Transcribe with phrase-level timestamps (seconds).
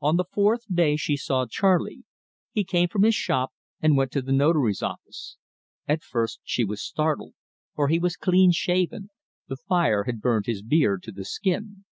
[0.00, 2.02] On the fourth day she saw Charley.
[2.50, 5.36] He came from his shop and went to the Notary's office.
[5.86, 7.34] At first she was startled,
[7.76, 9.10] for he was clean shaven
[9.46, 11.84] the fire had burned his beard to the skin.